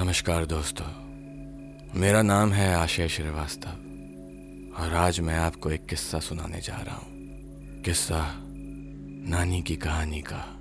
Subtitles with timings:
[0.00, 6.76] नमस्कार दोस्तों। मेरा नाम है आशय श्रीवास्तव और आज मैं आपको एक किस्सा सुनाने जा
[6.76, 8.20] रहा हूँ। किस्सा
[9.30, 10.60] नानी की कहानी का।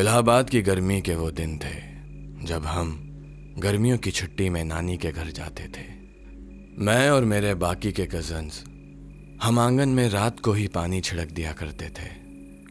[0.00, 1.74] इलाहाबाद की गर्मी के वो दिन थे,
[2.46, 2.96] जब हम
[3.58, 5.86] गर्मियों की छुट्टी में नानी के घर जाते थे।
[6.78, 8.64] मैं और मेरे बाकी के कजन्स
[9.42, 12.08] हम आँगन में रात को ही पानी छिड़क दिया करते थे,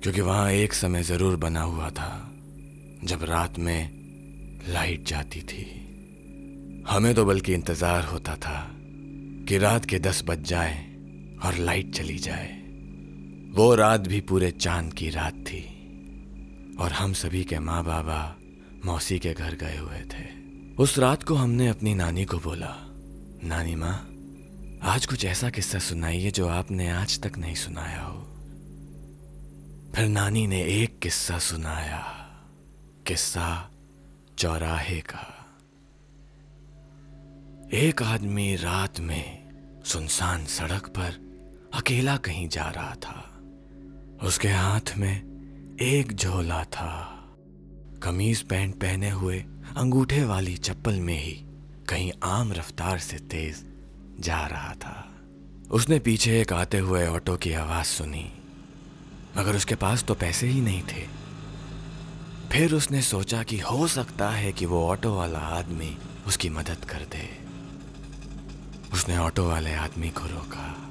[0.01, 2.31] क्योंकि वहाँ एक समय ज़रूर बना हुआ था,
[3.03, 4.00] जब रात में
[4.69, 5.63] लाइट जाती थी।
[6.89, 8.71] हमें तो बल्कि इंतज़ार होता था
[9.47, 10.95] कि रात के दस बज जाए
[11.43, 12.47] और लाइट चली जाए।
[13.55, 15.63] वो रात भी पूरे चाँद की रात थी
[16.79, 18.35] और हम सभी के माँ बाबा
[18.85, 20.29] मौसी के घर गए हुए थे।
[20.75, 22.75] उस रात को हमने अपनी नानी को बोला,
[23.43, 24.07] नानी माँ,
[24.83, 28.21] आज कुछ ऐसा किस्सा सुनाइए जो आपने आज तक नहीं सुनाया हो।
[29.95, 31.99] फिर नानी ने एक किस्सा सुनाया।
[33.07, 33.70] किस्सा
[34.41, 35.45] चौराहे का।
[37.73, 39.49] एक आदमी रात में
[39.85, 41.11] सुनसान सड़क पर
[41.73, 43.41] अकेला कहीं जा रहा था।
[44.27, 45.17] उसके हाथ में
[45.81, 47.25] एक झोला था।
[48.03, 49.39] कमीज पैंट पहने हुए
[49.77, 51.45] अंगूठे वाली चप्पल में ही
[51.89, 53.73] कहीं आम रफ्तार से तेज
[54.19, 55.13] जा रहा था।
[55.71, 58.31] उसने पीछे एक आते हुए ऑटो की आवाज़ सुनी,
[59.37, 61.20] मगर उसके पास तो पैसे ही नहीं थे।
[62.51, 66.99] फिर उसने सोचा कि हो सकता है कि वो ऑटो वाला आदमी उसकी मदद कर
[66.99, 67.37] दे।
[68.93, 70.89] उसने ऑटो वाले आदमी को रोका।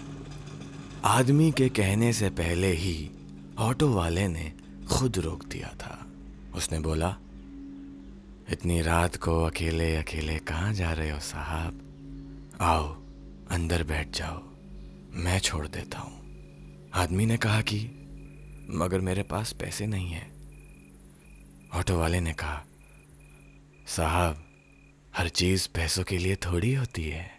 [1.04, 3.10] आदमी के कहने से पहले ही
[3.58, 4.52] ऑटो वाले ने
[4.92, 6.06] खुद रोक दिया था।
[6.54, 7.16] उसने बोला,
[8.50, 11.80] इतनी रात को अकेले अकेले कहाँ जा रहे हो साहब?
[12.60, 13.02] आओ,
[13.50, 14.42] अंदर बैठ जाओ।
[15.12, 16.20] मैं छोड़ देता हूँ।
[16.94, 17.90] आदमी ने कहा कि,
[18.70, 20.39] मगर मेरे पास पैसे नहीं है।
[21.80, 22.64] ऑटो वाले ने कहा,
[23.86, 24.44] साहब,
[25.16, 27.30] हर चीज़ पैसों के लिए थोड़ी होती है।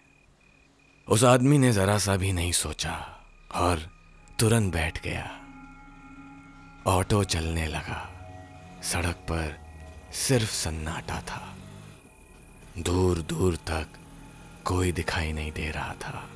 [1.07, 3.19] उस आदमी ने जरा सा भी नहीं सोचा
[3.55, 3.89] और
[4.39, 5.41] तुरंत बैठ गया।
[6.87, 8.09] ऑटो चलने लगा।
[8.83, 9.59] सड़क पर
[10.13, 11.55] सिर्फ़ सन्नाटा था।
[12.77, 13.87] दूर दूर तक
[14.65, 16.29] कोई दिखाई नहीं दे रहा था।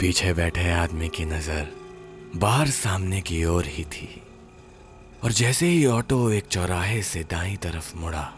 [0.00, 1.72] पीछे बैठे आदमी की नज़र
[2.36, 4.22] बाहर सामने की ओर ही थी।
[5.24, 8.32] और जैसे ही ऑटो एक चौराहे से दाई तरफ़ मुड़ा,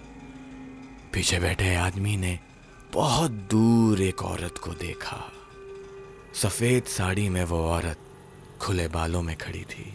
[1.13, 2.39] पीछे बैठे आदमी ने
[2.95, 5.33] बहुत दूर एक औरत को देखा।
[6.35, 7.99] सफ़ेद साड़ी में वो औरत
[8.61, 9.95] खुले बालों में खड़ी थी।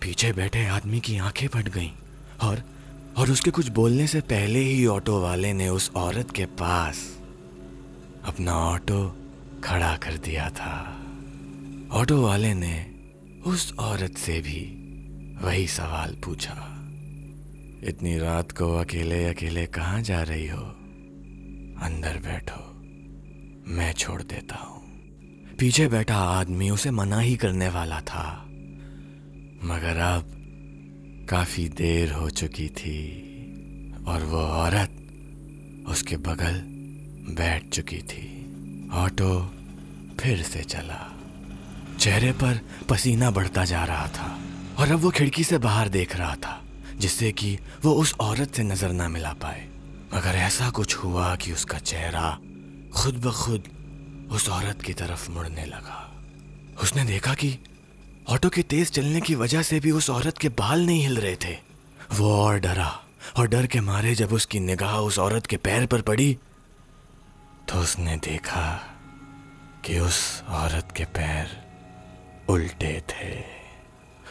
[0.00, 1.90] पीछे बैठे आदमी की आँखें फट गईं
[2.40, 2.62] और
[3.16, 7.18] और उसके कुछ बोलने से पहले ही ऑटो वाले ने उस औरत के पास
[8.24, 9.16] अपना ऑटो
[9.64, 11.00] खड़ा कर दिया था।
[11.92, 12.94] ऑटो वाले ने
[13.46, 14.83] उस औरत से भी
[15.44, 16.52] वही सवाल पूछा।
[17.84, 20.62] इतनी रात को अकेले अकेले कहाँ जा रही हो?
[21.82, 22.74] अंदर बैठो।
[23.74, 24.82] मैं छोड़ देता हूँ।
[25.58, 28.44] पीछे बैठा आदमी उसे मना ही करने वाला था।
[29.64, 30.30] मगर अब
[31.30, 33.22] काफ़ी देर हो चुकी थी
[34.06, 34.90] और वो औरत
[35.88, 36.62] उसके बगल
[37.34, 38.46] बैठ चुकी थी।
[38.92, 39.54] ऑटो
[40.20, 41.18] फिर से चला।
[41.98, 44.38] चेहरे पर पसीना बढ़ता जा रहा था।
[44.84, 46.60] और अब वो खिड़की से बाहर देख रहा था,
[46.98, 49.62] जिससे कि वो उस औरत से नज़र ना मिला पाए।
[50.14, 52.30] मगर ऐसा कुछ हुआ कि उसका चेहरा
[52.94, 56.00] खुद ब खुद उस औरत की तरफ़ मुड़ने लगा।
[56.82, 57.56] उसने देखा कि
[58.28, 61.36] ऑटो के तेज चलने की वजह से भी उस औरत के बाल नहीं हिल रहे
[61.36, 61.56] थे।
[62.12, 62.92] वो और डरा
[63.38, 66.32] और डर के मारे जब उसकी निगाह उस औरत के पैर पर पड़ी
[67.68, 68.68] तो उसने देखा
[69.84, 70.22] कि उस
[70.60, 71.60] औरत के पैर
[72.48, 73.63] उल्टे थे।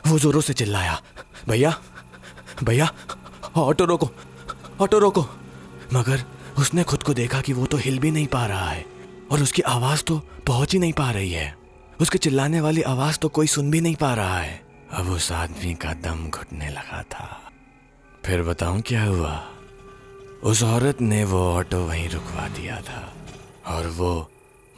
[0.08, 1.02] वो जोरों से चिल्लाया,
[1.50, 1.74] भैया
[2.64, 2.90] भैया,
[3.56, 4.10] ऑटो रोको
[4.82, 5.26] ऑटो रोको।
[5.94, 6.24] मगर
[6.60, 8.86] उसने खुद को देखा कि वो तो हिल भी नहीं पा रहा है
[9.32, 11.56] और उसकी आवाज़ तो पहुँच ही नहीं पा रही है।
[12.02, 14.62] उसके चिल्लाने वाली आवाज़ तो कोई सुन भी नहीं पा रहा है।
[14.92, 17.52] अब उस आदमी का दम घुटने लगा था।
[18.26, 19.44] फिर बताऊँ क्या हुआ?
[20.44, 23.14] उस औरत ने वो ऑटो वहीं रुकवा दिया था
[23.68, 24.32] और वो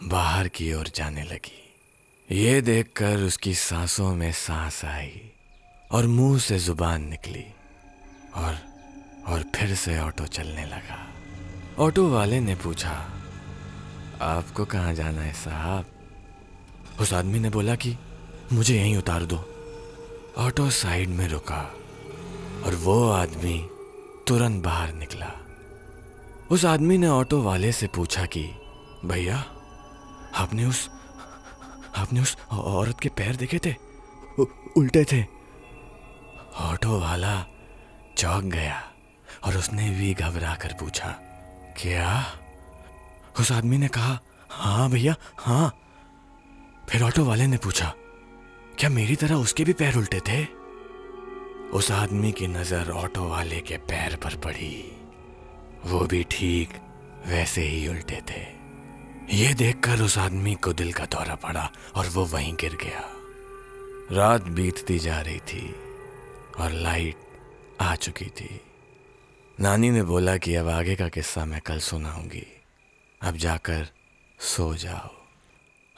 [0.03, 1.64] बाहर की ओर जाने लगी।
[2.31, 5.31] ये देखकर उसकी सांसों में सांस आई
[5.92, 7.45] और मुँह से ज़ुबान निकली
[8.36, 8.57] और
[9.27, 11.07] और फिर से ऑटो चलने लगा।
[11.80, 13.12] ऑटो वाले ने पूछा,
[14.22, 15.86] आपको कहाँ जाना है साहब?
[17.00, 17.98] उस आदमी ने बोला कि,
[18.54, 19.50] मुझे यहीं उतार दो।
[20.38, 21.75] ऑटो साइड में रुका
[22.66, 23.69] और वो आदमी
[24.27, 25.31] तुरंत बाहर निकला।
[26.51, 28.51] उस आदमी ने ऑटो वाले से पूछा कि,
[29.06, 29.38] भैया,
[30.36, 30.94] आपने उस
[31.95, 33.75] आपने उस औरत के पैर देखे थे?
[34.39, 34.45] उ,
[34.77, 35.21] उल्टे थे।
[36.62, 37.36] ऑटो वाला
[38.18, 38.81] चौंक गया
[39.44, 41.09] और उसने भी घबरा कर पूछा
[41.77, 42.25] क्या?
[43.39, 44.19] उस आदमी ने कहा
[44.50, 45.69] हाँ भैया हाँ।
[46.89, 47.94] फिर ऑटो वाले ने पूछा
[48.80, 50.44] क्या मेरी तरह उसके भी पैर उल्टे थे?
[51.69, 55.01] उस आदमी की नज़र ऑटो वाले के पैर पर पड़ी।
[55.86, 56.74] वो भी ठीक
[57.27, 58.64] वैसे ही उल्टे थे।
[59.30, 63.04] ये देखकर उस आदमी को दिल का दौरा पड़ा और वो वहीं गिर गया।
[64.12, 65.75] रात बीतती जा रही थी
[66.57, 67.16] और लाइट
[67.81, 68.62] आ चुकी थी।
[69.60, 72.48] नानी ने बोला कि अब आगे का किस्सा मैं कल सुनाऊँगी।
[73.22, 73.88] अब जाकर
[74.39, 75.10] सो जाओ।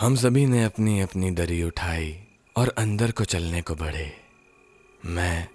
[0.02, 2.24] हम सभी ने अपनी अपनी दरी उठाई
[2.56, 4.18] और अंदर को चलने को बढ़े।
[5.06, 5.48] मैं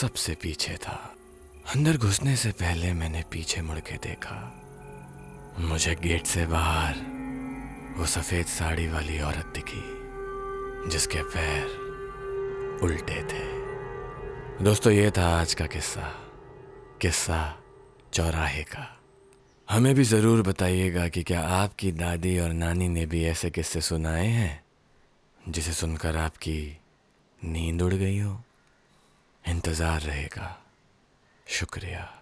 [0.00, 1.14] सबसे पीछे था।
[1.74, 4.66] अंदर घुसने से पहले मैंने पीछे मुड़ के देखा।
[5.58, 6.94] मुझे गेट से बाहर
[7.98, 9.82] वो सफ़ेद साड़ी वाली औरत दिखी,
[10.90, 11.66] जिसके पैर
[12.82, 16.14] उल्टे थे। दोस्तों, ये था आज का किस्सा।
[17.00, 17.58] किस्सा
[18.12, 19.00] चौराहे का।
[19.70, 24.26] हमें भी ज़रूर बताइएगा कि क्या आपकी दादी और नानी ने भी ऐसे किस्से सुनाए
[24.26, 24.64] हैं,
[25.48, 26.78] जिसे सुनकर आपकी
[27.44, 28.42] नींद उड़ गई हो?
[29.48, 30.58] इंतज़ार रहेगा।
[31.48, 32.19] शुक्रिया।